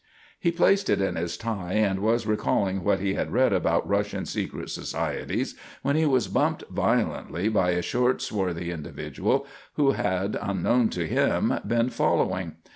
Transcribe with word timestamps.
He 0.39 0.51
placed 0.51 0.89
it 0.89 0.99
in 0.99 1.15
his 1.15 1.37
tie 1.37 1.73
and 1.73 1.99
was 1.99 2.25
recalling 2.25 2.83
what 2.83 2.99
he 3.01 3.13
had 3.13 3.31
read 3.31 3.53
about 3.53 3.87
Russian 3.87 4.25
secret 4.25 4.71
societies, 4.71 5.53
when 5.83 5.95
he 5.95 6.07
was 6.07 6.27
bumped 6.27 6.63
violently 6.71 7.49
by 7.49 7.69
a 7.73 7.83
short, 7.83 8.19
swarthy 8.19 8.71
individual 8.71 9.45
who 9.73 9.91
had, 9.91 10.39
unknown 10.41 10.89
to 10.89 11.05
him, 11.05 11.53
been 11.67 11.91
following. 11.91 12.55